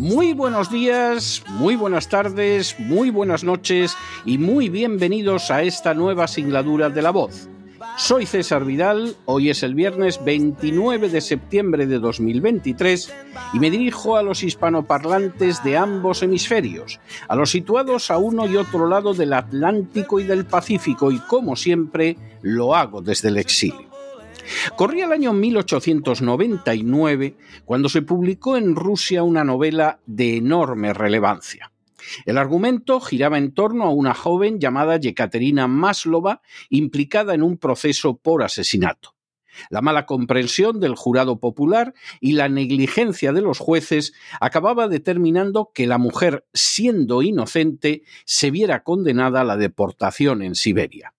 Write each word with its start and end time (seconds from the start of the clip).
Muy 0.00 0.32
buenos 0.32 0.70
días, 0.70 1.44
muy 1.46 1.76
buenas 1.76 2.08
tardes, 2.08 2.74
muy 2.78 3.10
buenas 3.10 3.44
noches 3.44 3.98
y 4.24 4.38
muy 4.38 4.70
bienvenidos 4.70 5.50
a 5.50 5.62
esta 5.62 5.92
nueva 5.92 6.26
singladura 6.26 6.88
de 6.88 7.02
La 7.02 7.10
Voz. 7.10 7.50
Soy 7.98 8.24
César 8.24 8.64
Vidal, 8.64 9.14
hoy 9.26 9.50
es 9.50 9.62
el 9.62 9.74
viernes 9.74 10.24
29 10.24 11.10
de 11.10 11.20
septiembre 11.20 11.86
de 11.86 11.98
2023 11.98 13.12
y 13.52 13.58
me 13.58 13.70
dirijo 13.70 14.16
a 14.16 14.22
los 14.22 14.42
hispanoparlantes 14.42 15.62
de 15.62 15.76
ambos 15.76 16.22
hemisferios, 16.22 16.98
a 17.28 17.36
los 17.36 17.50
situados 17.50 18.10
a 18.10 18.16
uno 18.16 18.46
y 18.46 18.56
otro 18.56 18.88
lado 18.88 19.12
del 19.12 19.34
Atlántico 19.34 20.18
y 20.18 20.24
del 20.24 20.46
Pacífico 20.46 21.12
y 21.12 21.18
como 21.18 21.56
siempre 21.56 22.16
lo 22.40 22.74
hago 22.74 23.02
desde 23.02 23.28
el 23.28 23.36
exilio. 23.36 23.89
Corría 24.76 25.06
el 25.06 25.12
año 25.12 25.32
1899 25.32 27.36
cuando 27.64 27.88
se 27.88 28.02
publicó 28.02 28.56
en 28.56 28.74
Rusia 28.74 29.22
una 29.22 29.44
novela 29.44 30.00
de 30.06 30.36
enorme 30.36 30.92
relevancia. 30.92 31.70
El 32.24 32.38
argumento 32.38 33.00
giraba 33.00 33.38
en 33.38 33.52
torno 33.52 33.84
a 33.84 33.90
una 33.90 34.14
joven 34.14 34.58
llamada 34.58 34.96
Yekaterina 34.96 35.68
Maslova 35.68 36.40
implicada 36.68 37.34
en 37.34 37.42
un 37.42 37.58
proceso 37.58 38.16
por 38.16 38.42
asesinato. 38.42 39.14
La 39.68 39.82
mala 39.82 40.06
comprensión 40.06 40.80
del 40.80 40.94
jurado 40.94 41.40
popular 41.40 41.92
y 42.20 42.32
la 42.32 42.48
negligencia 42.48 43.32
de 43.32 43.42
los 43.42 43.58
jueces 43.58 44.14
acababa 44.40 44.88
determinando 44.88 45.70
que 45.74 45.86
la 45.86 45.98
mujer, 45.98 46.46
siendo 46.54 47.22
inocente, 47.22 48.02
se 48.24 48.50
viera 48.50 48.82
condenada 48.82 49.42
a 49.42 49.44
la 49.44 49.56
deportación 49.56 50.42
en 50.42 50.54
Siberia. 50.54 51.14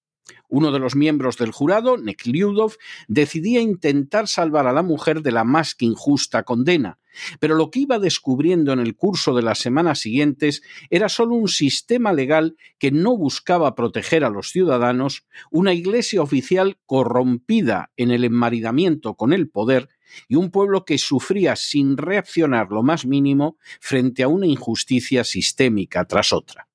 Uno 0.52 0.74
de 0.74 0.80
los 0.80 0.98
miembros 0.98 1.38
del 1.38 1.54
jurado, 1.54 1.98
Nekliudov, 1.98 2.76
decidía 3.08 3.62
intentar 3.62 4.28
salvar 4.28 4.68
a 4.68 4.74
la 4.74 4.84
mujer 4.84 5.22
de 5.22 5.32
la 5.32 5.46
más 5.46 5.76
que 5.76 5.86
injusta 5.86 6.44
condena, 6.44 7.00
pero 7.40 7.56
lo 7.56 7.72
que 7.72 7.80
iba 7.80 8.00
descubriendo 8.00 8.74
en 8.74 8.80
el 8.80 8.98
curso 8.98 9.34
de 9.34 9.44
las 9.44 9.60
semanas 9.60 10.00
siguientes 10.00 10.62
era 10.90 11.08
solo 11.08 11.36
un 11.36 11.48
sistema 11.48 12.12
legal 12.12 12.58
que 12.80 12.92
no 12.92 13.16
buscaba 13.16 13.76
proteger 13.76 14.26
a 14.26 14.30
los 14.30 14.50
ciudadanos, 14.50 15.26
una 15.52 15.74
iglesia 15.74 16.22
oficial 16.22 16.78
corrompida 16.86 17.94
en 17.96 18.12
el 18.12 18.26
enmaridamiento 18.26 19.16
con 19.16 19.32
el 19.32 19.50
poder 19.50 19.88
y 20.28 20.36
un 20.36 20.52
pueblo 20.52 20.84
que 20.84 20.98
sufría 20.98 21.56
sin 21.56 21.96
reaccionar 21.96 22.72
lo 22.72 22.84
más 22.84 23.06
mínimo 23.06 23.56
frente 23.80 24.22
a 24.22 24.28
una 24.28 24.48
injusticia 24.48 25.24
sistémica 25.24 26.04
tras 26.04 26.34
otra. 26.34 26.68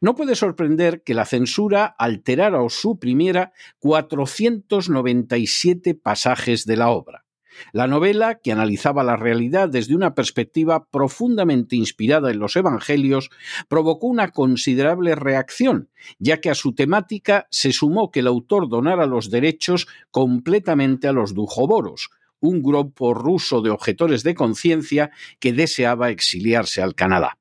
No 0.00 0.14
puede 0.14 0.34
sorprender 0.34 1.02
que 1.02 1.14
la 1.14 1.24
censura 1.24 1.86
alterara 1.86 2.62
o 2.62 2.70
suprimiera 2.70 3.52
497 3.78 5.94
pasajes 5.94 6.64
de 6.64 6.76
la 6.76 6.90
obra. 6.90 7.24
La 7.72 7.86
novela, 7.86 8.38
que 8.38 8.52
analizaba 8.52 9.02
la 9.02 9.16
realidad 9.16 9.68
desde 9.68 9.94
una 9.94 10.14
perspectiva 10.14 10.86
profundamente 10.86 11.76
inspirada 11.76 12.30
en 12.30 12.38
los 12.38 12.56
Evangelios, 12.56 13.30
provocó 13.68 14.06
una 14.06 14.30
considerable 14.30 15.14
reacción, 15.14 15.90
ya 16.18 16.40
que 16.40 16.50
a 16.50 16.54
su 16.54 16.74
temática 16.74 17.46
se 17.50 17.72
sumó 17.72 18.10
que 18.10 18.20
el 18.20 18.26
autor 18.26 18.68
donara 18.68 19.06
los 19.06 19.30
derechos 19.30 19.88
completamente 20.10 21.08
a 21.08 21.12
los 21.12 21.34
dujoboros, 21.34 22.10
un 22.40 22.62
grupo 22.62 23.14
ruso 23.14 23.60
de 23.60 23.70
objetores 23.70 24.22
de 24.22 24.34
conciencia 24.34 25.10
que 25.40 25.52
deseaba 25.52 26.10
exiliarse 26.10 26.82
al 26.82 26.94
Canadá. 26.94 27.38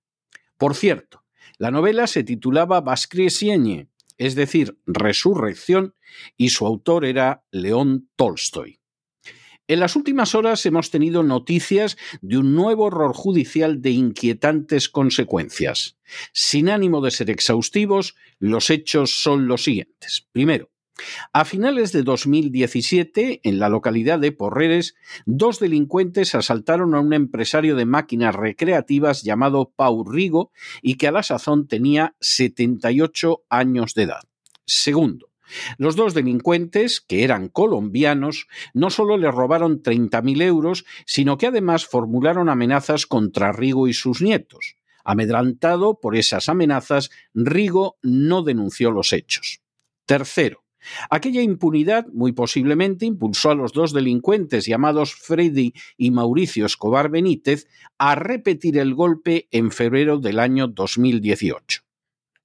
Por 0.57 0.73
cierto, 0.73 1.23
la 1.57 1.71
novela 1.71 2.07
se 2.07 2.23
titulaba 2.23 2.81
Vaskriesienie, 2.81 3.87
es 4.17 4.35
decir, 4.35 4.77
Resurrección, 4.85 5.95
y 6.35 6.49
su 6.49 6.65
autor 6.65 7.05
era 7.05 7.43
León 7.51 8.09
Tolstoy. 8.15 8.79
En 9.69 9.81
las 9.81 9.97
últimas 9.97 10.33
horas 10.33 10.65
hemos 10.65 10.91
tenido 10.91 11.23
noticias 11.23 11.97
de 12.21 12.37
un 12.37 12.55
nuevo 12.55 12.85
horror 12.85 13.13
judicial 13.13 13.81
de 13.81 13.91
inquietantes 13.91 14.87
consecuencias. 14.87 15.97
Sin 16.31 16.69
ánimo 16.69 17.01
de 17.01 17.11
ser 17.11 17.29
exhaustivos, 17.29 18.15
los 18.39 18.69
hechos 18.69 19.21
son 19.21 19.47
los 19.47 19.65
siguientes. 19.65 20.25
Primero, 20.31 20.71
a 21.33 21.45
finales 21.45 21.91
de 21.91 22.03
2017, 22.03 23.41
en 23.43 23.59
la 23.59 23.69
localidad 23.69 24.19
de 24.19 24.31
Porreres, 24.31 24.95
dos 25.25 25.59
delincuentes 25.59 26.35
asaltaron 26.35 26.95
a 26.95 26.99
un 26.99 27.13
empresario 27.13 27.75
de 27.75 27.85
máquinas 27.85 28.35
recreativas 28.35 29.23
llamado 29.23 29.71
Pau 29.75 30.03
Rigo 30.03 30.51
y 30.81 30.95
que 30.95 31.07
a 31.07 31.11
la 31.11 31.23
sazón 31.23 31.67
tenía 31.67 32.15
78 32.19 33.43
años 33.49 33.93
de 33.93 34.03
edad. 34.03 34.21
Segundo, 34.65 35.29
los 35.77 35.95
dos 35.95 36.13
delincuentes, 36.13 37.01
que 37.01 37.23
eran 37.23 37.47
colombianos, 37.47 38.47
no 38.73 38.89
solo 38.89 39.17
le 39.17 39.31
robaron 39.31 39.81
30.000 39.81 40.41
euros, 40.41 40.85
sino 41.05 41.37
que 41.37 41.47
además 41.47 41.85
formularon 41.85 42.49
amenazas 42.49 43.05
contra 43.05 43.51
Rigo 43.51 43.87
y 43.87 43.93
sus 43.93 44.21
nietos. 44.21 44.75
Amedrantado 45.03 45.99
por 46.01 46.17
esas 46.17 46.49
amenazas, 46.49 47.11
Rigo 47.33 47.97
no 48.01 48.43
denunció 48.43 48.91
los 48.91 49.13
hechos. 49.13 49.61
Tercero, 50.05 50.66
Aquella 51.09 51.41
impunidad 51.41 52.05
muy 52.13 52.31
posiblemente 52.31 53.05
impulsó 53.05 53.51
a 53.51 53.55
los 53.55 53.73
dos 53.73 53.93
delincuentes 53.93 54.65
llamados 54.65 55.13
Freddy 55.15 55.73
y 55.97 56.11
Mauricio 56.11 56.65
Escobar 56.65 57.09
Benítez 57.09 57.67
a 57.97 58.15
repetir 58.15 58.77
el 58.77 58.93
golpe 58.93 59.47
en 59.51 59.71
febrero 59.71 60.17
del 60.19 60.39
año 60.39 60.67
2018. 60.67 61.81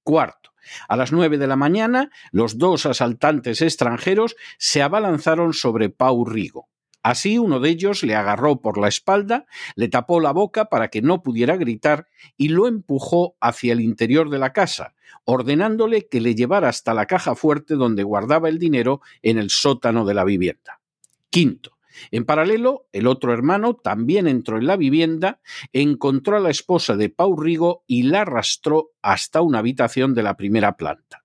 Cuarto, 0.03 0.51
a 0.87 0.95
las 0.95 1.11
nueve 1.11 1.37
de 1.37 1.47
la 1.47 1.55
mañana, 1.55 2.11
los 2.31 2.57
dos 2.57 2.85
asaltantes 2.85 3.61
extranjeros 3.61 4.35
se 4.57 4.81
abalanzaron 4.81 5.53
sobre 5.53 5.89
Pau 5.89 6.25
Rigo. 6.25 6.69
Así 7.03 7.37
uno 7.37 7.59
de 7.59 7.69
ellos 7.69 8.03
le 8.03 8.15
agarró 8.15 8.61
por 8.61 8.77
la 8.77 8.87
espalda, 8.87 9.45
le 9.75 9.89
tapó 9.89 10.21
la 10.21 10.31
boca 10.31 10.65
para 10.65 10.87
que 10.87 11.01
no 11.01 11.21
pudiera 11.21 11.57
gritar 11.57 12.07
y 12.37 12.47
lo 12.47 12.65
empujó 12.65 13.35
hacia 13.41 13.73
el 13.73 13.81
interior 13.81 14.29
de 14.29 14.39
la 14.39 14.53
casa, 14.53 14.95
ordenándole 15.25 16.07
que 16.07 16.21
le 16.21 16.35
llevara 16.35 16.69
hasta 16.69 16.93
la 16.93 17.05
caja 17.05 17.35
fuerte 17.35 17.75
donde 17.75 18.03
guardaba 18.03 18.49
el 18.49 18.59
dinero 18.59 19.01
en 19.21 19.37
el 19.37 19.49
sótano 19.49 20.05
de 20.05 20.13
la 20.13 20.23
vivienda. 20.23 20.81
Quinto, 21.29 21.77
en 22.11 22.25
paralelo, 22.25 22.87
el 22.91 23.07
otro 23.07 23.33
hermano 23.33 23.75
también 23.75 24.27
entró 24.27 24.57
en 24.57 24.67
la 24.67 24.77
vivienda, 24.77 25.39
encontró 25.71 26.37
a 26.37 26.39
la 26.39 26.49
esposa 26.49 26.95
de 26.95 27.09
Pau 27.09 27.39
Rigo 27.39 27.83
y 27.87 28.03
la 28.03 28.21
arrastró 28.21 28.91
hasta 29.01 29.41
una 29.41 29.59
habitación 29.59 30.13
de 30.13 30.23
la 30.23 30.35
primera 30.35 30.75
planta. 30.75 31.22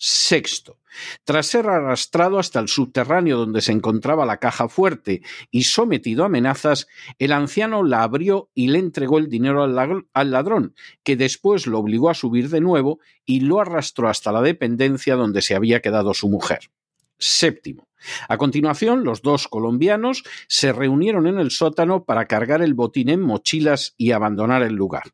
Sexto, 0.00 0.78
tras 1.24 1.48
ser 1.48 1.68
arrastrado 1.68 2.38
hasta 2.38 2.60
el 2.60 2.68
subterráneo 2.68 3.36
donde 3.36 3.60
se 3.60 3.72
encontraba 3.72 4.24
la 4.24 4.38
caja 4.38 4.68
fuerte 4.68 5.22
y 5.50 5.64
sometido 5.64 6.22
a 6.22 6.26
amenazas, 6.26 6.86
el 7.18 7.32
anciano 7.32 7.82
la 7.82 8.04
abrió 8.04 8.48
y 8.54 8.68
le 8.68 8.78
entregó 8.78 9.18
el 9.18 9.28
dinero 9.28 9.64
al 9.64 10.30
ladrón, 10.30 10.76
que 11.02 11.16
después 11.16 11.66
lo 11.66 11.80
obligó 11.80 12.10
a 12.10 12.14
subir 12.14 12.48
de 12.48 12.60
nuevo 12.60 13.00
y 13.26 13.40
lo 13.40 13.60
arrastró 13.60 14.08
hasta 14.08 14.30
la 14.30 14.40
dependencia 14.40 15.16
donde 15.16 15.42
se 15.42 15.56
había 15.56 15.80
quedado 15.80 16.14
su 16.14 16.28
mujer. 16.28 16.70
Séptimo. 17.18 17.88
A 18.28 18.38
continuación, 18.38 19.02
los 19.02 19.22
dos 19.22 19.48
colombianos 19.48 20.22
se 20.46 20.72
reunieron 20.72 21.26
en 21.26 21.40
el 21.40 21.50
sótano 21.50 22.04
para 22.04 22.26
cargar 22.26 22.62
el 22.62 22.74
botín 22.74 23.08
en 23.08 23.20
mochilas 23.20 23.94
y 23.96 24.12
abandonar 24.12 24.62
el 24.62 24.74
lugar. 24.74 25.10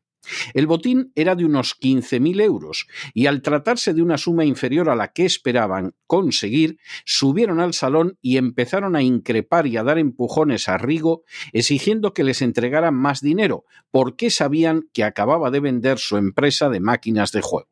El 0.53 0.67
botín 0.67 1.11
era 1.15 1.35
de 1.35 1.45
unos 1.45 1.79
15.000 1.79 2.41
euros 2.41 2.87
y 3.13 3.27
al 3.27 3.41
tratarse 3.41 3.93
de 3.93 4.01
una 4.01 4.17
suma 4.17 4.45
inferior 4.45 4.89
a 4.89 4.95
la 4.95 5.09
que 5.09 5.25
esperaban 5.25 5.93
conseguir, 6.07 6.77
subieron 7.05 7.59
al 7.59 7.73
salón 7.73 8.17
y 8.21 8.37
empezaron 8.37 8.95
a 8.95 9.01
increpar 9.01 9.67
y 9.67 9.77
a 9.77 9.83
dar 9.83 9.97
empujones 9.97 10.69
a 10.69 10.77
Rigo, 10.77 11.23
exigiendo 11.53 12.13
que 12.13 12.23
les 12.23 12.41
entregaran 12.41 12.95
más 12.95 13.21
dinero, 13.21 13.65
porque 13.91 14.29
sabían 14.29 14.89
que 14.93 15.03
acababa 15.03 15.51
de 15.51 15.59
vender 15.59 15.99
su 15.99 16.17
empresa 16.17 16.69
de 16.69 16.79
máquinas 16.79 17.31
de 17.31 17.41
juego. 17.41 17.69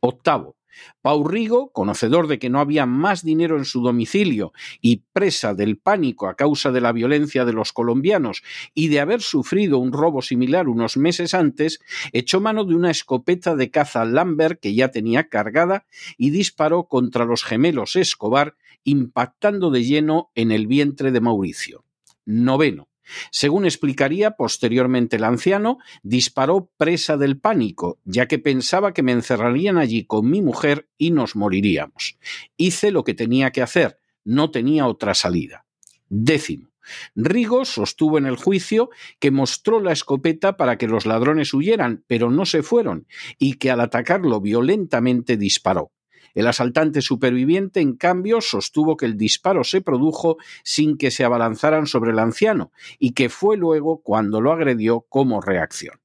Octavo. 0.00 0.56
Pau 1.00 1.24
Rigo, 1.26 1.72
conocedor 1.72 2.28
de 2.28 2.38
que 2.38 2.50
no 2.50 2.60
había 2.60 2.86
más 2.86 3.24
dinero 3.24 3.58
en 3.58 3.64
su 3.64 3.82
domicilio 3.82 4.52
y 4.80 5.02
presa 5.12 5.54
del 5.54 5.78
pánico 5.78 6.28
a 6.28 6.34
causa 6.34 6.70
de 6.72 6.80
la 6.80 6.92
violencia 6.92 7.44
de 7.44 7.52
los 7.52 7.72
colombianos 7.72 8.42
y 8.74 8.88
de 8.88 9.00
haber 9.00 9.22
sufrido 9.22 9.78
un 9.78 9.92
robo 9.92 10.22
similar 10.22 10.68
unos 10.68 10.96
meses 10.96 11.34
antes, 11.34 11.80
echó 12.12 12.40
mano 12.40 12.64
de 12.64 12.74
una 12.74 12.90
escopeta 12.90 13.56
de 13.56 13.70
caza 13.70 14.04
Lambert 14.04 14.60
que 14.60 14.74
ya 14.74 14.90
tenía 14.90 15.28
cargada 15.28 15.86
y 16.16 16.30
disparó 16.30 16.84
contra 16.84 17.24
los 17.24 17.44
gemelos 17.44 17.96
Escobar, 17.96 18.56
impactando 18.84 19.70
de 19.70 19.84
lleno 19.84 20.30
en 20.34 20.52
el 20.52 20.66
vientre 20.66 21.12
de 21.12 21.20
Mauricio. 21.20 21.84
Noveno. 22.24 22.91
Según 23.30 23.64
explicaría 23.64 24.32
posteriormente 24.32 25.16
el 25.16 25.24
anciano, 25.24 25.78
disparó 26.02 26.70
presa 26.76 27.16
del 27.16 27.38
pánico, 27.38 27.98
ya 28.04 28.26
que 28.28 28.38
pensaba 28.38 28.92
que 28.92 29.02
me 29.02 29.12
encerrarían 29.12 29.78
allí 29.78 30.04
con 30.04 30.30
mi 30.30 30.42
mujer 30.42 30.88
y 30.98 31.10
nos 31.10 31.36
moriríamos. 31.36 32.18
Hice 32.56 32.90
lo 32.90 33.04
que 33.04 33.14
tenía 33.14 33.50
que 33.50 33.62
hacer, 33.62 33.98
no 34.24 34.50
tenía 34.50 34.86
otra 34.86 35.14
salida. 35.14 35.66
Décimo. 36.08 36.72
Rigo 37.14 37.64
sostuvo 37.64 38.18
en 38.18 38.26
el 38.26 38.36
juicio 38.36 38.90
que 39.20 39.30
mostró 39.30 39.80
la 39.80 39.92
escopeta 39.92 40.56
para 40.56 40.78
que 40.78 40.88
los 40.88 41.06
ladrones 41.06 41.54
huyeran, 41.54 42.04
pero 42.06 42.30
no 42.30 42.44
se 42.44 42.62
fueron, 42.62 43.06
y 43.38 43.54
que 43.54 43.70
al 43.70 43.80
atacarlo 43.80 44.40
violentamente 44.40 45.36
disparó. 45.36 45.92
El 46.34 46.46
asaltante 46.46 47.02
superviviente, 47.02 47.80
en 47.80 47.96
cambio, 47.96 48.40
sostuvo 48.40 48.96
que 48.96 49.06
el 49.06 49.16
disparo 49.16 49.64
se 49.64 49.80
produjo 49.80 50.36
sin 50.62 50.96
que 50.96 51.10
se 51.10 51.24
abalanzaran 51.24 51.86
sobre 51.86 52.12
el 52.12 52.18
anciano 52.18 52.72
y 52.98 53.12
que 53.12 53.28
fue 53.28 53.56
luego 53.56 54.02
cuando 54.02 54.40
lo 54.40 54.52
agredió 54.52 55.02
como 55.08 55.40
reacción. 55.40 56.01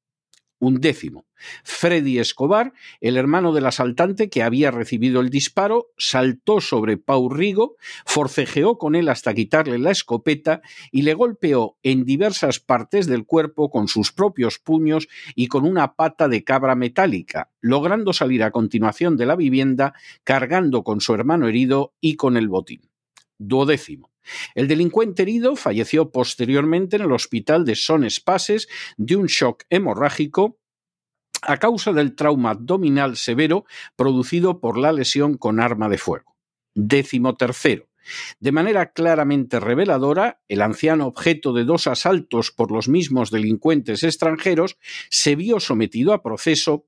Un 0.59 0.81
décimo. 0.81 1.27
Freddy 1.63 2.17
Escobar, 2.17 2.73
el 2.99 3.17
hermano 3.17 3.53
del 3.53 3.67
asaltante 3.67 4.27
que 4.29 4.41
había 4.41 4.71
recibido 4.71 5.21
el 5.21 5.29
disparo, 5.29 5.91
saltó 5.97 6.61
sobre 6.61 6.97
Pau 6.97 7.29
Rigo, 7.29 7.75
forcejeó 8.05 8.79
con 8.79 8.95
él 8.95 9.07
hasta 9.09 9.35
quitarle 9.35 9.77
la 9.77 9.91
escopeta 9.91 10.61
y 10.91 11.03
le 11.03 11.13
golpeó 11.13 11.77
en 11.83 12.05
diversas 12.05 12.59
partes 12.59 13.05
del 13.05 13.25
cuerpo 13.25 13.69
con 13.69 13.87
sus 13.87 14.11
propios 14.11 14.57
puños 14.57 15.07
y 15.35 15.47
con 15.47 15.63
una 15.63 15.93
pata 15.93 16.27
de 16.27 16.43
cabra 16.43 16.75
metálica, 16.75 17.51
logrando 17.61 18.11
salir 18.11 18.41
a 18.41 18.51
continuación 18.51 19.15
de 19.15 19.27
la 19.27 19.35
vivienda 19.35 19.93
cargando 20.23 20.83
con 20.83 21.01
su 21.01 21.13
hermano 21.13 21.47
herido 21.47 21.93
y 22.01 22.15
con 22.15 22.35
el 22.35 22.47
botín. 22.47 22.89
Duodécimo. 23.37 24.11
El 24.55 24.67
delincuente 24.67 25.21
herido 25.23 25.55
falleció 25.55 26.11
posteriormente 26.11 26.97
en 26.97 27.03
el 27.03 27.11
hospital 27.11 27.65
de 27.65 27.75
Son 27.75 28.03
Espases 28.03 28.67
de 28.97 29.15
un 29.15 29.27
shock 29.27 29.63
hemorrágico 29.69 30.59
a 31.41 31.57
causa 31.57 31.93
del 31.93 32.15
trauma 32.15 32.51
abdominal 32.51 33.15
severo 33.15 33.65
producido 33.95 34.59
por 34.59 34.77
la 34.77 34.91
lesión 34.91 35.37
con 35.37 35.59
arma 35.59 35.87
de 35.89 35.97
fuego. 35.97 36.35
Décimo 36.73 37.35
tercero. 37.35 37.87
De 38.39 38.51
manera 38.51 38.91
claramente 38.93 39.59
reveladora, 39.59 40.41
el 40.47 40.61
anciano 40.61 41.07
objeto 41.07 41.53
de 41.53 41.65
dos 41.65 41.87
asaltos 41.87 42.51
por 42.51 42.71
los 42.71 42.87
mismos 42.87 43.31
delincuentes 43.31 44.03
extranjeros 44.03 44.77
se 45.09 45.35
vio 45.35 45.59
sometido 45.59 46.13
a 46.13 46.23
proceso 46.23 46.87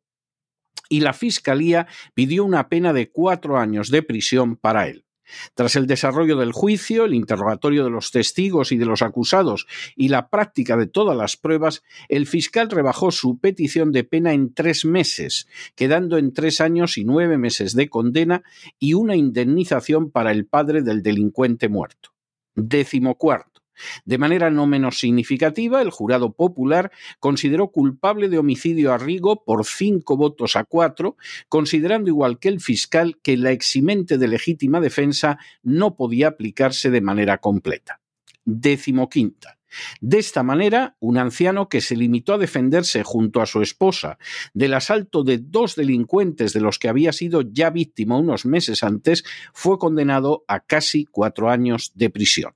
y 0.88 1.02
la 1.02 1.13
Fiscalía 1.13 1.88
pidió 2.13 2.45
una 2.45 2.69
pena 2.69 2.94
de 2.94 3.12
cuatro 3.12 3.57
años 3.57 3.92
de 3.92 4.02
prisión 4.02 4.56
para 4.56 4.88
él. 4.88 5.06
Tras 5.54 5.76
el 5.76 5.88
desarrollo 5.88 6.38
del 6.38 6.52
juicio, 6.52 7.06
el 7.06 7.14
interrogatorio 7.14 7.84
de 7.84 7.90
los 7.90 8.12
testigos 8.12 8.72
y 8.72 8.78
de 8.78 8.86
los 8.86 9.02
acusados 9.02 9.68
y 9.96 10.10
la 10.10 10.30
práctica 10.30 10.78
de 10.78 10.88
todas 10.88 11.16
las 11.16 11.38
pruebas, 11.38 11.84
el 12.08 12.28
fiscal 12.28 12.70
rebajó 12.70 13.12
su 13.12 13.40
petición 13.40 13.92
de 13.92 14.04
pena 14.04 14.34
en 14.34 14.54
tres 14.54 14.86
meses, 14.86 15.48
quedando 15.76 16.18
en 16.18 16.34
tres 16.34 16.62
años 16.62 16.98
y 16.98 17.06
nueve 17.06 17.38
meses 17.38 17.76
de 17.76 17.90
condena 17.90 18.44
y 18.80 18.94
una 18.94 19.16
indemnización 19.16 20.12
para 20.12 20.31
el 20.31 20.46
padre 20.46 20.81
del 20.81 21.04
delincuente 21.04 21.70
muerto. 21.70 22.12
Décimo 22.56 23.16
cuarto. 23.16 23.59
De 24.06 24.18
manera 24.18 24.50
no 24.50 24.68
menos 24.68 25.00
significativa, 25.00 25.81
el 25.81 25.92
jurado 25.92 26.34
popular 26.34 26.92
consideró 27.20 27.70
culpable 27.72 28.30
de 28.30 28.38
homicidio 28.38 28.94
a 28.94 28.98
Rigo 28.98 29.44
por 29.44 29.66
cinco 29.66 30.18
votos 30.18 30.56
a 30.56 30.64
cuatro, 30.64 31.18
considerando 31.48 32.10
igual 32.10 32.40
que 32.40 32.50
el 32.50 32.60
fiscal 32.60 33.20
que 33.22 33.38
la 33.38 33.52
eximente 33.52 34.18
de 34.18 34.28
legítima 34.28 34.80
defensa 34.80 35.40
no 35.64 35.96
podía 35.96 36.30
aplicarse 36.30 36.90
de 36.90 37.02
manera 37.02 37.38
completa. 37.40 38.02
Décimo 38.46 39.10
quinta. 39.10 39.60
De 40.02 40.18
esta 40.18 40.44
manera, 40.44 40.96
un 41.00 41.18
anciano 41.18 41.70
que 41.70 41.81
se 41.81 41.96
limitó 41.96 42.34
a 42.34 42.38
defenderse 42.38 43.04
junto 43.04 43.42
a 43.42 43.46
su 43.46 43.62
esposa 43.62 44.18
del 44.54 44.74
asalto 44.74 45.24
de 45.24 45.38
dos 45.38 45.76
delincuentes 45.76 46.54
de 46.54 46.62
los 46.62 46.80
que 46.80 46.90
había 46.90 47.14
sido 47.14 47.42
ya 47.42 47.70
víctima 47.70 48.18
unos 48.18 48.46
meses 48.46 48.84
antes, 48.84 49.24
fue 49.54 49.78
condenado 49.78 50.44
a 50.48 50.60
casi 50.62 51.06
cuatro 51.06 51.50
años 51.50 51.92
de 51.96 52.10
prisión. 52.10 52.54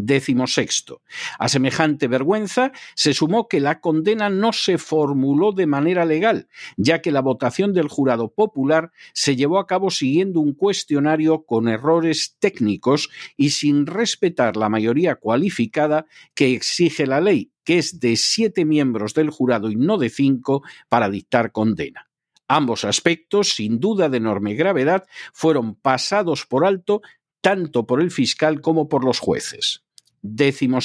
Décimo 0.00 0.46
sexto. 0.46 1.02
A 1.40 1.48
semejante 1.48 2.06
vergüenza 2.06 2.70
se 2.94 3.14
sumó 3.14 3.48
que 3.48 3.58
la 3.58 3.80
condena 3.80 4.30
no 4.30 4.52
se 4.52 4.78
formuló 4.78 5.50
de 5.50 5.66
manera 5.66 6.04
legal, 6.04 6.46
ya 6.76 7.02
que 7.02 7.10
la 7.10 7.20
votación 7.20 7.74
del 7.74 7.88
jurado 7.88 8.32
popular 8.32 8.92
se 9.12 9.34
llevó 9.34 9.58
a 9.58 9.66
cabo 9.66 9.90
siguiendo 9.90 10.38
un 10.38 10.54
cuestionario 10.54 11.44
con 11.44 11.66
errores 11.66 12.36
técnicos 12.38 13.10
y 13.36 13.50
sin 13.50 13.86
respetar 13.86 14.56
la 14.56 14.68
mayoría 14.68 15.16
cualificada 15.16 16.06
que 16.32 16.52
exige 16.52 17.04
la 17.04 17.20
ley, 17.20 17.50
que 17.64 17.78
es 17.78 17.98
de 17.98 18.14
siete 18.14 18.64
miembros 18.64 19.14
del 19.14 19.30
jurado 19.30 19.68
y 19.68 19.74
no 19.74 19.98
de 19.98 20.10
cinco 20.10 20.62
para 20.88 21.10
dictar 21.10 21.50
condena. 21.50 22.08
Ambos 22.46 22.84
aspectos, 22.84 23.48
sin 23.48 23.80
duda 23.80 24.08
de 24.08 24.18
enorme 24.18 24.54
gravedad, 24.54 25.08
fueron 25.32 25.74
pasados 25.74 26.46
por 26.46 26.64
alto 26.64 27.02
tanto 27.40 27.84
por 27.84 28.00
el 28.00 28.12
fiscal 28.12 28.60
como 28.60 28.88
por 28.88 29.04
los 29.04 29.18
jueces. 29.18 29.87
Décimo. 30.22 30.80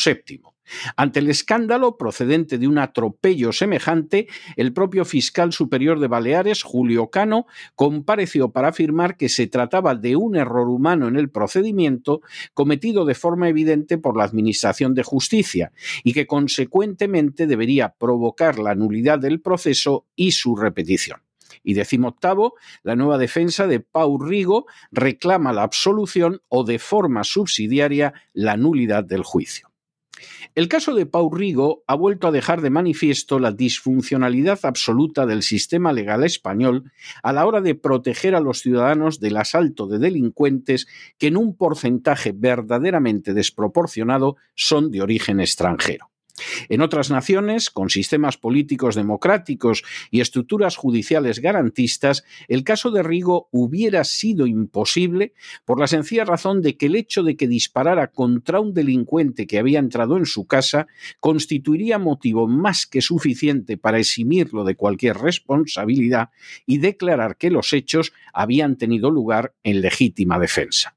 Ante 0.95 1.19
el 1.19 1.29
escándalo 1.29 1.97
procedente 1.97 2.57
de 2.57 2.67
un 2.67 2.77
atropello 2.77 3.51
semejante, 3.51 4.27
el 4.55 4.73
propio 4.73 5.05
fiscal 5.05 5.51
superior 5.51 5.99
de 5.99 6.07
Baleares, 6.07 6.63
Julio 6.63 7.09
Cano, 7.09 7.45
compareció 7.75 8.51
para 8.51 8.69
afirmar 8.69 9.17
que 9.17 9.29
se 9.29 9.47
trataba 9.47 9.95
de 9.95 10.15
un 10.15 10.35
error 10.35 10.69
humano 10.69 11.07
en 11.07 11.17
el 11.17 11.29
procedimiento 11.29 12.21
cometido 12.53 13.05
de 13.05 13.15
forma 13.15 13.49
evidente 13.49 13.97
por 13.97 14.17
la 14.17 14.23
Administración 14.23 14.93
de 14.93 15.03
Justicia 15.03 15.71
y 16.03 16.13
que 16.13 16.27
consecuentemente 16.27 17.47
debería 17.47 17.89
provocar 17.89 18.59
la 18.59 18.75
nulidad 18.75 19.19
del 19.19 19.41
proceso 19.41 20.05
y 20.15 20.31
su 20.31 20.55
repetición. 20.55 21.21
Y 21.63 21.75
octavo, 22.03 22.55
la 22.83 22.95
nueva 22.95 23.17
defensa 23.17 23.67
de 23.67 23.79
Pau 23.79 24.17
Rigo 24.17 24.65
reclama 24.91 25.53
la 25.53 25.63
absolución 25.63 26.41
o 26.49 26.63
de 26.63 26.79
forma 26.79 27.23
subsidiaria 27.23 28.13
la 28.33 28.57
nulidad 28.57 29.03
del 29.03 29.23
juicio. 29.23 29.73
El 30.55 30.67
caso 30.67 30.93
de 30.93 31.05
Pau 31.05 31.33
Rigo 31.33 31.83
ha 31.87 31.95
vuelto 31.95 32.27
a 32.27 32.31
dejar 32.31 32.61
de 32.61 32.69
manifiesto 32.69 33.39
la 33.39 33.51
disfuncionalidad 33.51 34.59
absoluta 34.63 35.25
del 35.25 35.41
sistema 35.41 35.91
legal 35.91 36.23
español 36.23 36.91
a 37.23 37.33
la 37.33 37.45
hora 37.45 37.61
de 37.61 37.75
proteger 37.75 38.35
a 38.35 38.39
los 38.39 38.61
ciudadanos 38.61 39.19
del 39.19 39.37
asalto 39.37 39.87
de 39.87 39.99
delincuentes 39.99 40.87
que 41.17 41.27
en 41.27 41.37
un 41.37 41.55
porcentaje 41.55 42.33
verdaderamente 42.35 43.33
desproporcionado 43.33 44.37
son 44.55 44.91
de 44.91 45.01
origen 45.01 45.39
extranjero. 45.39 46.12
En 46.69 46.81
otras 46.81 47.09
naciones, 47.09 47.69
con 47.69 47.89
sistemas 47.89 48.37
políticos 48.37 48.95
democráticos 48.95 49.83
y 50.11 50.21
estructuras 50.21 50.75
judiciales 50.75 51.39
garantistas, 51.39 52.23
el 52.47 52.63
caso 52.63 52.91
de 52.91 53.03
Rigo 53.03 53.49
hubiera 53.51 54.03
sido 54.03 54.47
imposible 54.47 55.33
por 55.65 55.79
la 55.79 55.87
sencilla 55.87 56.25
razón 56.25 56.61
de 56.61 56.77
que 56.77 56.87
el 56.87 56.95
hecho 56.95 57.23
de 57.23 57.35
que 57.35 57.47
disparara 57.47 58.07
contra 58.07 58.59
un 58.59 58.73
delincuente 58.73 59.47
que 59.47 59.59
había 59.59 59.79
entrado 59.79 60.17
en 60.17 60.25
su 60.25 60.45
casa 60.45 60.87
constituiría 61.19 61.99
motivo 61.99 62.47
más 62.47 62.85
que 62.85 63.01
suficiente 63.01 63.77
para 63.77 63.99
eximirlo 63.99 64.63
de 64.63 64.75
cualquier 64.75 65.17
responsabilidad 65.17 66.29
y 66.65 66.77
declarar 66.77 67.37
que 67.37 67.49
los 67.49 67.73
hechos 67.73 68.13
habían 68.33 68.77
tenido 68.77 69.11
lugar 69.11 69.53
en 69.63 69.81
legítima 69.81 70.39
defensa. 70.39 70.95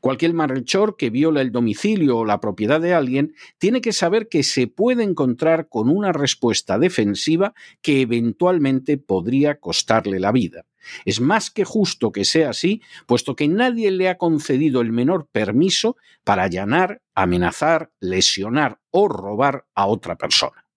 Cualquier 0.00 0.34
malhechor 0.34 0.96
que 0.96 1.10
viola 1.10 1.40
el 1.40 1.52
domicilio 1.52 2.18
o 2.18 2.24
la 2.24 2.40
propiedad 2.40 2.80
de 2.80 2.94
alguien 2.94 3.34
tiene 3.58 3.80
que 3.80 3.92
saber 3.92 4.28
que 4.28 4.42
se 4.42 4.66
puede 4.66 5.02
encontrar 5.02 5.68
con 5.68 5.88
una 5.88 6.12
respuesta 6.12 6.78
defensiva 6.78 7.54
que 7.82 8.00
eventualmente 8.00 8.98
podría 8.98 9.60
costarle 9.60 10.20
la 10.20 10.32
vida. 10.32 10.64
Es 11.04 11.20
más 11.20 11.50
que 11.50 11.64
justo 11.64 12.12
que 12.12 12.24
sea 12.24 12.50
así, 12.50 12.80
puesto 13.06 13.36
que 13.36 13.48
nadie 13.48 13.90
le 13.90 14.08
ha 14.08 14.16
concedido 14.16 14.80
el 14.80 14.92
menor 14.92 15.28
permiso 15.30 15.96
para 16.24 16.44
allanar, 16.44 17.02
amenazar, 17.14 17.90
lesionar 18.00 18.80
o 18.90 19.08
robar 19.08 19.66
a 19.74 19.86
otra 19.86 20.16
persona. 20.16 20.67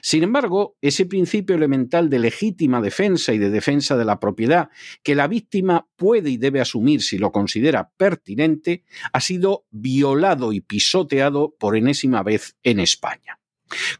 Sin 0.00 0.22
embargo, 0.22 0.76
ese 0.80 1.06
principio 1.06 1.56
elemental 1.56 2.08
de 2.10 2.18
legítima 2.18 2.80
defensa 2.80 3.32
y 3.32 3.38
de 3.38 3.50
defensa 3.50 3.96
de 3.96 4.04
la 4.04 4.20
propiedad 4.20 4.70
que 5.02 5.14
la 5.14 5.28
víctima 5.28 5.88
puede 5.96 6.30
y 6.30 6.36
debe 6.36 6.60
asumir 6.60 7.02
si 7.02 7.18
lo 7.18 7.32
considera 7.32 7.90
pertinente, 7.96 8.84
ha 9.12 9.20
sido 9.20 9.66
violado 9.70 10.52
y 10.52 10.60
pisoteado 10.60 11.54
por 11.58 11.76
enésima 11.76 12.22
vez 12.22 12.56
en 12.62 12.80
España. 12.80 13.40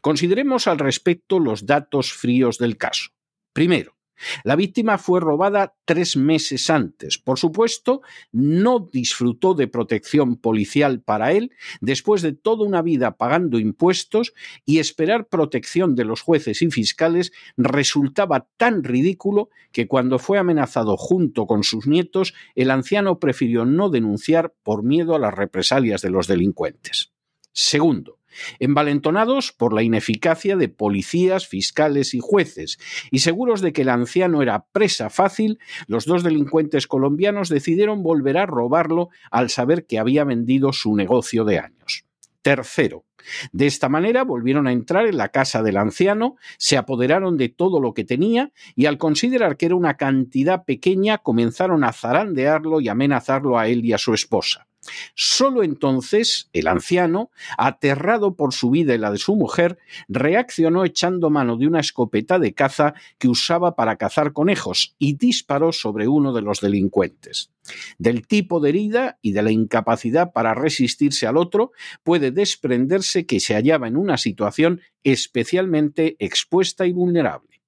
Consideremos 0.01 0.67
al 0.67 0.79
respecto 0.79 1.39
los 1.39 1.65
datos 1.65 2.13
fríos 2.13 2.57
del 2.57 2.77
caso. 2.77 3.11
Primero, 3.53 3.96
La 4.43 4.55
víctima 4.55 4.97
fue 4.97 5.19
robada 5.19 5.75
tres 5.85 6.17
meses 6.17 6.69
antes. 6.69 7.17
Por 7.17 7.39
supuesto, 7.39 8.01
no 8.31 8.89
disfrutó 8.91 9.53
de 9.53 9.67
protección 9.67 10.37
policial 10.37 11.01
para 11.01 11.31
él 11.31 11.51
después 11.81 12.21
de 12.21 12.33
toda 12.33 12.65
una 12.65 12.81
vida 12.81 13.17
pagando 13.17 13.59
impuestos 13.59 14.33
y 14.65 14.79
esperar 14.79 15.27
protección 15.27 15.95
de 15.95 16.05
los 16.05 16.21
jueces 16.21 16.61
y 16.61 16.71
fiscales 16.71 17.31
resultaba 17.57 18.47
tan 18.57 18.83
ridículo 18.83 19.49
que 19.71 19.87
cuando 19.87 20.19
fue 20.19 20.37
amenazado 20.37 20.97
junto 20.97 21.45
con 21.45 21.63
sus 21.63 21.87
nietos, 21.87 22.33
el 22.55 22.71
anciano 22.71 23.19
prefirió 23.19 23.65
no 23.65 23.89
denunciar 23.89 24.53
por 24.63 24.83
miedo 24.83 25.15
a 25.15 25.19
las 25.19 25.33
represalias 25.33 26.01
de 26.01 26.09
los 26.09 26.27
delincuentes. 26.27 27.11
Segundo, 27.51 28.16
envalentonados 28.59 29.51
por 29.51 29.73
la 29.73 29.83
ineficacia 29.83 30.55
de 30.55 30.69
policías, 30.69 31.47
fiscales 31.47 32.13
y 32.13 32.19
jueces, 32.19 32.77
y 33.11 33.19
seguros 33.19 33.61
de 33.61 33.73
que 33.73 33.83
el 33.83 33.89
anciano 33.89 34.41
era 34.41 34.65
presa 34.71 35.09
fácil, 35.09 35.59
los 35.87 36.05
dos 36.05 36.23
delincuentes 36.23 36.87
colombianos 36.87 37.49
decidieron 37.49 38.03
volver 38.03 38.37
a 38.37 38.45
robarlo 38.45 39.09
al 39.31 39.49
saber 39.49 39.85
que 39.85 39.99
había 39.99 40.23
vendido 40.23 40.73
su 40.73 40.95
negocio 40.95 41.45
de 41.45 41.59
años. 41.59 42.05
Tercero, 42.41 43.03
de 43.51 43.67
esta 43.67 43.89
manera 43.89 44.23
volvieron 44.23 44.67
a 44.67 44.71
entrar 44.71 45.05
en 45.05 45.17
la 45.17 45.29
casa 45.29 45.61
del 45.61 45.77
anciano, 45.77 46.37
se 46.57 46.77
apoderaron 46.77 47.37
de 47.37 47.49
todo 47.49 47.79
lo 47.79 47.93
que 47.93 48.05
tenía 48.05 48.51
y 48.75 48.85
al 48.85 48.97
considerar 48.97 49.57
que 49.57 49.67
era 49.67 49.75
una 49.75 49.97
cantidad 49.97 50.63
pequeña 50.63 51.17
comenzaron 51.17 51.83
a 51.83 51.93
zarandearlo 51.93 52.79
y 52.81 52.87
amenazarlo 52.87 53.59
a 53.59 53.67
él 53.67 53.83
y 53.85 53.93
a 53.93 53.97
su 53.97 54.13
esposa. 54.13 54.66
Solo 55.15 55.63
entonces 55.63 56.49
el 56.53 56.67
anciano, 56.67 57.31
aterrado 57.57 58.35
por 58.35 58.53
su 58.53 58.69
vida 58.69 58.93
y 58.95 58.97
la 58.97 59.11
de 59.11 59.17
su 59.17 59.35
mujer, 59.35 59.77
reaccionó 60.07 60.85
echando 60.85 61.29
mano 61.29 61.57
de 61.57 61.67
una 61.67 61.79
escopeta 61.79 62.39
de 62.39 62.53
caza 62.53 62.93
que 63.17 63.27
usaba 63.27 63.75
para 63.75 63.97
cazar 63.97 64.33
conejos 64.33 64.95
y 64.97 65.17
disparó 65.17 65.71
sobre 65.73 66.07
uno 66.07 66.33
de 66.33 66.41
los 66.41 66.61
delincuentes. 66.61 67.51
Del 67.97 68.27
tipo 68.27 68.59
de 68.59 68.69
herida 68.69 69.19
y 69.21 69.33
de 69.33 69.41
la 69.41 69.51
incapacidad 69.51 70.31
para 70.31 70.53
resistirse 70.53 71.27
al 71.27 71.37
otro 71.37 71.71
puede 72.03 72.31
desprenderse 72.31 73.25
que 73.25 73.39
se 73.39 73.55
hallaba 73.55 73.87
en 73.87 73.97
una 73.97 74.17
situación 74.17 74.81
especialmente 75.03 76.15
expuesta 76.19 76.85
y 76.85 76.93
vulnerable. 76.93 77.61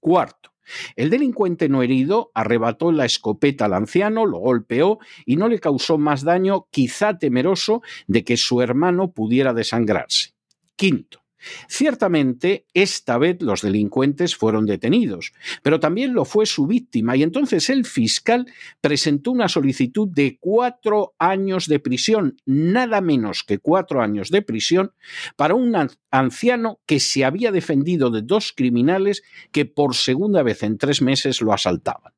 Cuarto, 0.00 0.55
el 0.96 1.10
delincuente 1.10 1.68
no 1.68 1.82
herido 1.82 2.30
arrebató 2.34 2.92
la 2.92 3.04
escopeta 3.04 3.66
al 3.66 3.74
anciano, 3.74 4.26
lo 4.26 4.38
golpeó 4.38 4.98
y 5.24 5.36
no 5.36 5.48
le 5.48 5.60
causó 5.60 5.98
más 5.98 6.22
daño, 6.22 6.66
quizá 6.70 7.18
temeroso 7.18 7.82
de 8.06 8.24
que 8.24 8.36
su 8.36 8.62
hermano 8.62 9.12
pudiera 9.12 9.52
desangrarse. 9.52 10.34
Quinto, 10.76 11.25
Ciertamente, 11.68 12.66
esta 12.74 13.18
vez 13.18 13.40
los 13.42 13.62
delincuentes 13.62 14.36
fueron 14.36 14.66
detenidos, 14.66 15.32
pero 15.62 15.80
también 15.80 16.14
lo 16.14 16.24
fue 16.24 16.46
su 16.46 16.66
víctima 16.66 17.16
y 17.16 17.22
entonces 17.22 17.70
el 17.70 17.84
fiscal 17.84 18.46
presentó 18.80 19.30
una 19.30 19.48
solicitud 19.48 20.08
de 20.08 20.38
cuatro 20.40 21.14
años 21.18 21.66
de 21.66 21.78
prisión, 21.78 22.36
nada 22.44 23.00
menos 23.00 23.42
que 23.42 23.58
cuatro 23.58 24.02
años 24.02 24.30
de 24.30 24.42
prisión, 24.42 24.92
para 25.36 25.54
un 25.54 25.74
anciano 26.10 26.80
que 26.86 27.00
se 27.00 27.24
había 27.24 27.52
defendido 27.52 28.10
de 28.10 28.22
dos 28.22 28.52
criminales 28.54 29.22
que 29.52 29.64
por 29.64 29.94
segunda 29.94 30.42
vez 30.42 30.62
en 30.62 30.78
tres 30.78 31.02
meses 31.02 31.40
lo 31.40 31.52
asaltaban. 31.52 32.12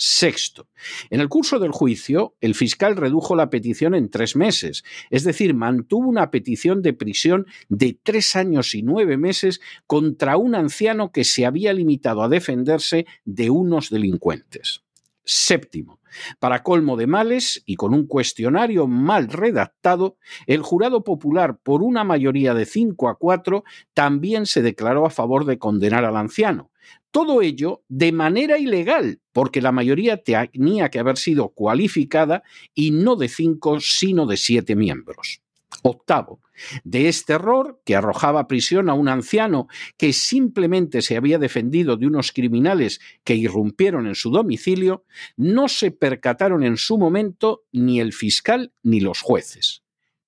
Sexto, 0.00 0.68
en 1.10 1.20
el 1.20 1.28
curso 1.28 1.58
del 1.58 1.72
juicio, 1.72 2.36
el 2.40 2.54
fiscal 2.54 2.94
redujo 2.94 3.34
la 3.34 3.50
petición 3.50 3.96
en 3.96 4.10
tres 4.10 4.36
meses, 4.36 4.84
es 5.10 5.24
decir, 5.24 5.54
mantuvo 5.54 6.08
una 6.08 6.30
petición 6.30 6.82
de 6.82 6.92
prisión 6.92 7.46
de 7.68 7.98
tres 8.00 8.36
años 8.36 8.76
y 8.76 8.82
nueve 8.84 9.16
meses 9.16 9.60
contra 9.88 10.36
un 10.36 10.54
anciano 10.54 11.10
que 11.10 11.24
se 11.24 11.46
había 11.46 11.72
limitado 11.72 12.22
a 12.22 12.28
defenderse 12.28 13.06
de 13.24 13.50
unos 13.50 13.90
delincuentes. 13.90 14.84
Séptimo, 15.24 15.98
para 16.38 16.62
colmo 16.62 16.96
de 16.96 17.08
males 17.08 17.64
y 17.66 17.74
con 17.74 17.92
un 17.92 18.06
cuestionario 18.06 18.86
mal 18.86 19.26
redactado, 19.28 20.16
el 20.46 20.62
jurado 20.62 21.02
popular, 21.02 21.58
por 21.60 21.82
una 21.82 22.04
mayoría 22.04 22.54
de 22.54 22.66
cinco 22.66 23.08
a 23.08 23.16
cuatro, 23.16 23.64
también 23.94 24.46
se 24.46 24.62
declaró 24.62 25.06
a 25.06 25.10
favor 25.10 25.44
de 25.44 25.58
condenar 25.58 26.04
al 26.04 26.16
anciano, 26.16 26.70
todo 27.10 27.42
ello 27.42 27.82
de 27.88 28.12
manera 28.12 28.58
ilegal, 28.58 29.20
porque 29.32 29.62
la 29.62 29.72
mayoría 29.72 30.22
tenía 30.22 30.90
que 30.90 30.98
haber 30.98 31.16
sido 31.16 31.48
cualificada 31.50 32.42
y 32.74 32.90
no 32.90 33.16
de 33.16 33.28
cinco, 33.28 33.80
sino 33.80 34.26
de 34.26 34.36
siete 34.36 34.76
miembros. 34.76 35.40
Octavo, 35.82 36.40
de 36.84 37.08
este 37.08 37.34
error 37.34 37.80
que 37.84 37.94
arrojaba 37.94 38.48
prisión 38.48 38.88
a 38.88 38.94
un 38.94 39.08
anciano 39.08 39.68
que 39.96 40.12
simplemente 40.12 41.02
se 41.02 41.16
había 41.16 41.38
defendido 41.38 41.96
de 41.96 42.06
unos 42.06 42.32
criminales 42.32 43.00
que 43.24 43.34
irrumpieron 43.34 44.06
en 44.06 44.14
su 44.14 44.30
domicilio, 44.30 45.04
no 45.36 45.68
se 45.68 45.90
percataron 45.90 46.64
en 46.64 46.76
su 46.76 46.98
momento 46.98 47.64
ni 47.72 48.00
el 48.00 48.12
fiscal 48.12 48.72
ni 48.82 49.00
los 49.00 49.20
jueces. 49.20 49.82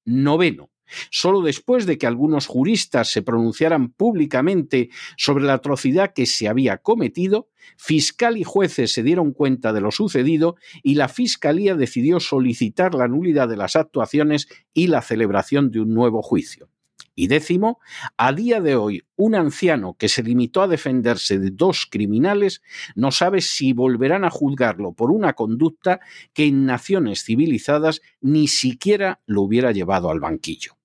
Noveno, 0.05 0.70
Solo 1.11 1.43
después 1.43 1.87
de 1.87 1.99
que 1.99 2.07
algunos 2.07 2.47
juristas 2.47 3.09
se 3.11 3.23
pronunciaran 3.23 3.91
públicamente 3.91 4.91
sobre 5.17 5.45
la 5.45 5.55
atrocidad 5.55 6.13
que 6.13 6.27
se 6.27 6.49
había 6.49 6.79
cometido, 6.79 7.49
fiscal 7.77 8.37
y 8.37 8.45
jueces 8.45 8.93
se 8.93 9.03
dieron 9.03 9.33
cuenta 9.33 9.73
de 9.73 9.81
lo 9.81 9.91
sucedido 9.91 10.57
y 10.83 10.95
la 10.95 11.09
Fiscalía 11.09 11.75
decidió 11.75 12.21
solicitar 12.21 12.95
la 12.95 13.09
nulidad 13.09 13.49
de 13.49 13.57
las 13.57 13.77
actuaciones 13.77 14.49
y 14.73 14.87
la 14.89 15.03
celebración 15.03 15.71
de 15.71 15.81
un 15.81 15.95
nuevo 15.95 16.23
juicio. 16.23 16.71
Y 17.15 17.27
décimo, 17.27 17.81
a 18.17 18.33
día 18.33 18.61
de 18.61 18.77
hoy, 18.77 19.03
un 19.17 19.35
anciano 19.35 19.95
que 19.99 20.09
se 20.09 20.23
limitó 20.23 20.63
a 20.63 20.69
defenderse 20.69 21.39
de 21.39 21.51
dos 21.51 21.87
criminales 21.91 22.63
no 22.95 23.11
sabe 23.11 23.43
si 23.43 23.73
volverán 23.75 24.25
a 24.25 24.31
juzgarlo 24.31 24.93
por 24.93 25.11
una 25.11 25.35
conducta 25.35 26.01
que 26.33 26.47
en 26.47 26.65
naciones 26.65 27.25
civilizadas 27.25 28.01
ni 28.23 28.49
siquiera 28.49 29.21
lo 29.27 29.43
hubiera 29.43 29.73
llevado 29.73 30.11
al 30.11 30.21
banquillo. 30.21 30.80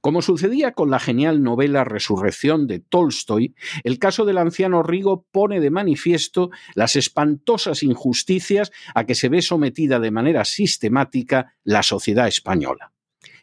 Como 0.00 0.22
sucedía 0.22 0.72
con 0.72 0.90
la 0.90 1.00
genial 1.00 1.42
novela 1.42 1.84
Resurrección 1.84 2.66
de 2.66 2.80
Tolstoy, 2.80 3.54
el 3.84 3.98
caso 3.98 4.24
del 4.24 4.38
anciano 4.38 4.82
Rigo 4.82 5.26
pone 5.30 5.60
de 5.60 5.70
manifiesto 5.70 6.50
las 6.74 6.96
espantosas 6.96 7.82
injusticias 7.82 8.70
a 8.94 9.04
que 9.04 9.14
se 9.14 9.28
ve 9.28 9.42
sometida 9.42 9.98
de 9.98 10.10
manera 10.10 10.44
sistemática 10.44 11.54
la 11.64 11.82
sociedad 11.82 12.28
española. 12.28 12.92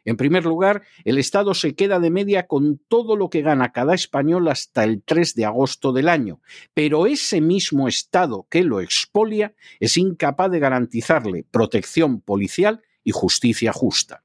En 0.05 0.17
primer 0.17 0.43
lugar, 0.45 0.83
el 1.05 1.17
Estado 1.17 1.53
se 1.53 1.75
queda 1.75 1.99
de 1.99 2.09
media 2.09 2.47
con 2.47 2.77
todo 2.77 3.15
lo 3.15 3.29
que 3.29 3.41
gana 3.41 3.71
cada 3.71 3.95
español 3.95 4.47
hasta 4.49 4.83
el 4.83 5.01
3 5.01 5.33
de 5.35 5.45
agosto 5.45 5.93
del 5.93 6.09
año, 6.09 6.41
pero 6.73 7.05
ese 7.05 7.39
mismo 7.39 7.87
Estado 7.87 8.45
que 8.49 8.63
lo 8.63 8.81
expolia 8.81 9.55
es 9.79 9.95
incapaz 9.95 10.51
de 10.51 10.59
garantizarle 10.59 11.45
protección 11.49 12.19
policial 12.19 12.81
y 13.03 13.11
justicia 13.11 13.71
justa. 13.71 14.22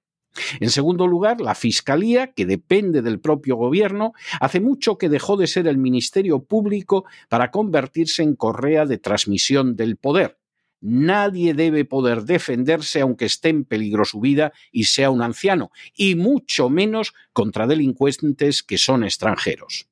En 0.61 0.71
segundo 0.71 1.07
lugar, 1.07 1.41
la 1.41 1.55
Fiscalía, 1.55 2.33
que 2.33 2.47
depende 2.47 3.03
del 3.03 3.21
propio 3.21 3.57
Gobierno, 3.57 4.13
hace 4.41 4.61
mucho 4.61 4.99
que 4.99 5.09
dejó 5.09 5.37
de 5.37 5.47
ser 5.47 5.67
el 5.67 5.79
Ministerio 5.79 6.45
Público 6.45 7.05
para 7.29 7.51
convertirse 7.51 8.23
en 8.23 8.35
correa 8.35 8.87
de 8.87 8.99
transmisión 8.99 9.77
del 9.77 9.97
poder. 9.97 10.39
Nadie 10.81 11.55
debe 11.55 11.85
poder 11.85 12.23
defenderse 12.23 13.01
aunque 13.01 13.25
esté 13.25 13.49
en 13.49 13.65
peligro 13.65 14.05
su 14.05 14.21
vida 14.21 14.53
y 14.71 14.85
sea 14.85 15.11
un 15.11 15.23
anciano, 15.23 15.73
y 15.97 16.15
mucho 16.15 16.71
menos 16.71 17.15
contra 17.33 17.67
delincuentes 17.67 18.63
que 18.63 18.79
son 18.79 19.03
extranjeros. 19.03 19.88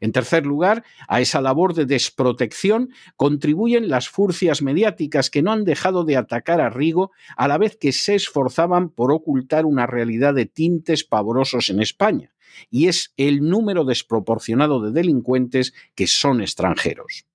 En 0.00 0.12
tercer 0.12 0.46
lugar, 0.46 0.84
a 1.08 1.20
esa 1.20 1.40
labor 1.40 1.74
de 1.74 1.86
desprotección 1.86 2.90
contribuyen 3.16 3.88
las 3.88 4.08
furcias 4.08 4.62
mediáticas 4.62 5.30
que 5.30 5.42
no 5.42 5.52
han 5.52 5.64
dejado 5.64 6.04
de 6.04 6.16
atacar 6.16 6.60
a 6.60 6.70
Rigo 6.70 7.12
a 7.36 7.48
la 7.48 7.58
vez 7.58 7.76
que 7.76 7.92
se 7.92 8.14
esforzaban 8.14 8.90
por 8.90 9.12
ocultar 9.12 9.66
una 9.66 9.86
realidad 9.86 10.34
de 10.34 10.46
tintes 10.46 11.04
pavorosos 11.04 11.70
en 11.70 11.80
España, 11.80 12.32
y 12.70 12.88
es 12.88 13.12
el 13.16 13.48
número 13.48 13.84
desproporcionado 13.84 14.80
de 14.80 14.92
delincuentes 14.92 15.72
que 15.94 16.06
son 16.06 16.40
extranjeros. 16.40 17.29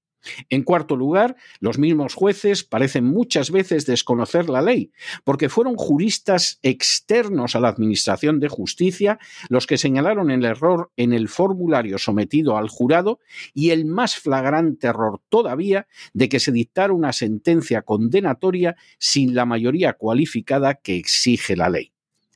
En 0.50 0.64
cuarto 0.64 0.96
lugar, 0.96 1.36
los 1.60 1.78
mismos 1.78 2.14
jueces 2.14 2.64
parecen 2.64 3.06
muchas 3.06 3.52
veces 3.52 3.86
desconocer 3.86 4.50
la 4.50 4.62
ley, 4.62 4.92
porque 5.24 5.50
fueron 5.50 5.76
juristas 5.76 6.60
externos 6.64 7.56
a 7.56 7.60
la 7.60 7.70
Administración 7.70 8.40
de 8.40 8.48
Justicia 8.48 9.20
los 9.50 9.68
que 9.68 9.78
señalaron 9.78 10.32
el 10.32 10.46
error 10.46 10.92
en 10.98 11.14
el 11.14 11.30
formulario 11.30 11.98
sometido 11.98 12.58
al 12.58 12.70
jurado 12.70 13.20
y 13.54 13.70
el 13.70 13.86
más 13.86 14.16
flagrante 14.16 14.88
error 14.88 15.22
todavía 15.30 15.88
de 16.14 16.30
que 16.30 16.40
se 16.40 16.52
dictara 16.52 16.94
una 16.94 17.14
sentencia 17.14 17.82
condenatoria 17.84 18.76
sin 18.98 19.36
la 19.36 19.46
mayoría 19.46 19.94
cualificada 19.94 20.76
que 20.76 20.98
exige 20.98 21.56
la 21.56 21.70
ley. 21.70 21.92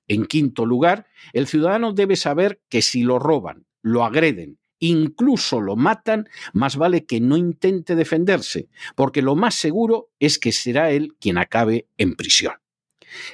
En 0.08 0.26
quinto 0.26 0.66
lugar, 0.66 1.06
el 1.34 1.48
ciudadano 1.48 1.94
debe 1.94 2.16
saber 2.16 2.62
que 2.70 2.82
si 2.82 3.04
lo 3.04 3.20
roban, 3.20 3.66
lo 3.82 4.04
agreden 4.04 4.59
incluso 4.80 5.62
lo 5.62 5.76
matan, 5.76 6.28
más 6.54 6.78
vale 6.78 7.06
que 7.06 7.20
no 7.20 7.38
intente 7.38 7.96
defenderse, 7.96 8.70
porque 8.96 9.22
lo 9.22 9.36
más 9.36 9.56
seguro 9.56 10.10
es 10.20 10.40
que 10.40 10.52
será 10.52 10.92
él 10.92 11.16
quien 11.20 11.38
acabe 11.38 11.88
en 11.98 12.16
prisión. 12.16 12.54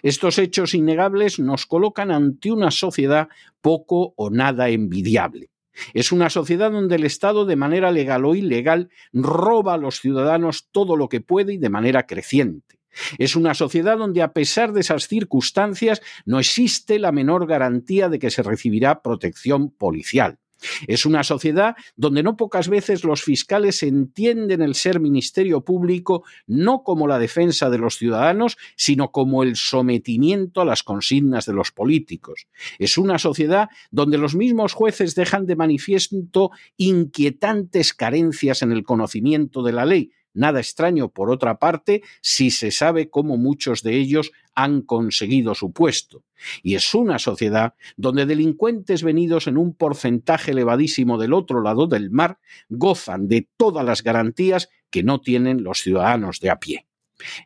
Estos 0.04 0.38
hechos 0.38 0.74
innegables 0.74 1.40
nos 1.40 1.66
colocan 1.66 2.12
ante 2.12 2.52
una 2.52 2.72
sociedad 2.72 3.30
poco 3.62 4.14
o 4.16 4.30
nada 4.30 4.70
envidiable. 4.70 5.50
Es 5.94 6.12
una 6.12 6.30
sociedad 6.30 6.72
donde 6.72 6.96
el 6.96 7.04
Estado, 7.04 7.46
de 7.46 7.58
manera 7.58 7.92
legal 7.92 8.24
o 8.26 8.36
ilegal, 8.36 8.90
roba 9.12 9.74
a 9.74 9.78
los 9.78 10.00
ciudadanos 10.00 10.70
todo 10.72 10.96
lo 10.96 11.10
que 11.10 11.20
puede 11.20 11.54
y 11.54 11.58
de 11.58 11.70
manera 11.70 12.06
creciente. 12.06 12.80
Es 13.18 13.36
una 13.36 13.54
sociedad 13.54 13.98
donde, 13.98 14.22
a 14.22 14.32
pesar 14.32 14.72
de 14.72 14.80
esas 14.80 15.10
circunstancias, 15.10 16.02
no 16.26 16.40
existe 16.40 16.98
la 16.98 17.12
menor 17.12 17.46
garantía 17.46 18.08
de 18.08 18.20
que 18.20 18.32
se 18.32 18.42
recibirá 18.42 19.02
protección 19.02 19.70
policial. 19.70 20.40
Es 20.88 21.06
una 21.06 21.24
sociedad 21.24 21.76
donde 21.96 22.24
no 22.24 22.38
pocas 22.38 22.70
veces 22.70 23.04
los 23.04 23.24
fiscales 23.24 23.84
entienden 23.84 24.62
el 24.62 24.76
ser 24.76 25.00
ministerio 25.00 25.62
público 25.62 26.24
no 26.48 26.84
como 26.84 27.08
la 27.08 27.20
defensa 27.20 27.70
de 27.70 27.78
los 27.78 27.98
ciudadanos, 27.98 28.58
sino 28.76 29.12
como 29.12 29.44
el 29.44 29.56
sometimiento 29.56 30.62
a 30.62 30.66
las 30.66 30.84
consignas 30.84 31.46
de 31.46 31.54
los 31.54 31.72
políticos. 31.72 32.48
Es 32.80 32.98
una 32.98 33.20
sociedad 33.20 33.70
donde 33.92 34.18
los 34.18 34.36
mismos 34.36 34.74
jueces 34.74 35.16
dejan 35.16 35.46
de 35.46 35.56
manifiesto 35.56 36.52
inquietantes 36.78 37.94
carencias 37.94 38.62
en 38.62 38.72
el 38.72 38.84
conocimiento 38.84 39.64
de 39.64 39.72
la 39.72 39.86
ley, 39.86 40.12
Nada 40.36 40.60
extraño, 40.60 41.10
por 41.10 41.32
otra 41.32 41.60
parte, 41.60 42.04
si 42.22 42.52
se 42.52 42.70
sabe 42.70 43.10
cómo 43.10 43.38
muchos 43.38 43.82
de 43.84 43.96
ellos 43.96 44.32
han 44.54 44.82
conseguido 44.82 45.56
su 45.56 45.72
puesto. 45.72 46.24
Y 46.62 46.76
es 46.76 46.94
una 46.94 47.20
sociedad 47.20 47.74
donde 47.96 48.26
delincuentes 48.26 49.02
venidos 49.02 49.48
en 49.48 49.58
un 49.58 49.74
porcentaje 49.74 50.52
elevadísimo 50.52 51.18
del 51.18 51.34
otro 51.34 51.62
lado 51.62 51.88
del 51.88 52.12
mar 52.12 52.38
gozan 52.68 53.30
de 53.30 53.48
todas 53.56 53.86
las 53.86 54.04
garantías 54.04 54.70
que 54.90 55.04
no 55.04 55.22
tienen 55.22 55.64
los 55.64 55.80
ciudadanos 55.80 56.42
de 56.42 56.50
a 56.50 56.60
pie. 56.60 56.86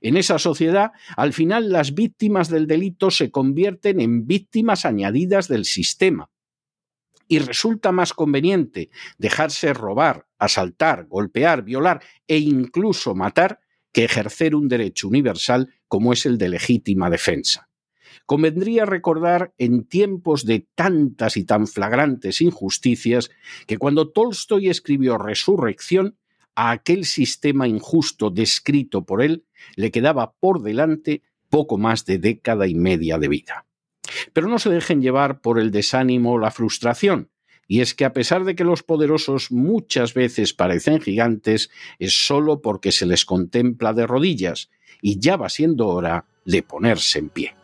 En 0.02 0.18
esa 0.18 0.40
sociedad, 0.40 0.92
al 1.16 1.32
final 1.32 1.72
las 1.72 1.94
víctimas 1.94 2.50
del 2.50 2.66
delito 2.66 3.12
se 3.12 3.30
convierten 3.30 4.02
en 4.02 4.26
víctimas 4.26 4.84
añadidas 4.84 5.48
del 5.48 5.66
sistema, 5.66 6.32
y 7.30 7.40
resulta 7.40 7.94
más 7.94 8.12
conveniente 8.12 8.90
dejarse 9.18 9.72
robar, 9.72 10.28
asaltar, 10.38 11.06
golpear, 11.06 11.64
violar 11.64 12.02
e 12.28 12.40
incluso 12.40 13.16
matar 13.16 13.60
que 13.94 14.04
ejercer 14.04 14.56
un 14.56 14.68
derecho 14.68 15.08
universal 15.08 15.74
como 15.88 16.12
es 16.12 16.26
el 16.26 16.38
de 16.38 16.50
legítima 16.50 17.10
defensa. 17.10 17.70
Convendría 18.26 18.86
recordar 18.86 19.54
en 19.58 19.86
tiempos 19.86 20.46
de 20.46 20.68
tantas 20.76 21.38
y 21.38 21.46
tan 21.46 21.68
flagrantes 21.68 22.42
injusticias 22.42 23.30
que 23.68 23.78
cuando 23.78 24.10
Tolstoy 24.10 24.70
escribió 24.70 25.18
Resurrección, 25.18 26.18
a 26.56 26.72
aquel 26.72 27.06
sistema 27.06 27.68
injusto 27.68 28.32
descrito 28.32 29.06
por 29.06 29.22
él 29.22 29.46
le 29.76 29.92
quedaba 29.92 30.34
por 30.34 30.62
delante 30.62 31.24
poco 31.50 31.78
más 31.78 32.06
de 32.06 32.18
década 32.18 32.68
y 32.68 32.76
media 32.76 33.18
de 33.18 33.28
vida. 33.30 33.69
Pero 34.34 34.48
no 34.48 34.60
se 34.60 34.70
dejen 34.70 35.02
llevar 35.02 35.42
por 35.42 35.60
el 35.60 35.72
desánimo 35.72 36.34
o 36.34 36.38
la 36.40 36.52
frustración, 36.52 37.30
y 37.68 37.82
es 37.82 37.94
que 37.94 38.06
a 38.06 38.14
pesar 38.14 38.46
de 38.46 38.56
que 38.56 38.64
los 38.64 38.84
poderosos 38.84 39.52
muchas 39.52 40.14
veces 40.14 40.54
parecen 40.54 41.02
gigantes, 41.02 41.70
es 42.00 42.26
solo 42.26 42.62
porque 42.62 42.92
se 42.92 43.06
les 43.06 43.26
contempla 43.26 43.94
de 43.94 44.08
rodillas, 44.08 44.70
y 45.02 45.20
ya 45.20 45.38
va 45.38 45.50
siendo 45.50 45.88
hora 45.88 46.26
de 46.46 46.64
ponerse 46.64 47.20
en 47.20 47.30
pie. 47.30 47.56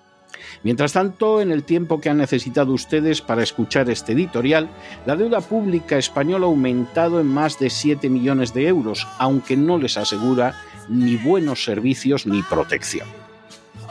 Mientras 0.63 0.93
tanto, 0.93 1.41
en 1.41 1.51
el 1.51 1.63
tiempo 1.63 2.00
que 2.00 2.10
han 2.10 2.17
necesitado 2.17 2.74
ustedes 2.74 3.22
para 3.22 3.43
escuchar 3.43 3.89
este 3.89 4.13
editorial, 4.13 4.69
la 5.05 5.15
deuda 5.15 5.41
pública 5.41 5.98
española 5.98 6.45
ha 6.45 6.50
aumentado 6.50 7.19
en 7.19 7.27
más 7.27 7.60
de 7.60 7.69
7 7.69 8.10
millones 8.10 8.53
de 8.53 8.67
euros, 8.67 9.07
aunque 9.17 9.57
no 9.57 9.77
les 9.77 9.98
asegura 9.98 10.55
ni 10.89 11.15
buenos 11.17 11.63
servicios 11.63 12.25
ni 12.25 12.41
protección. 12.43 13.07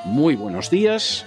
Muy 0.04 0.36
buenos 0.36 0.70
días, 0.70 1.26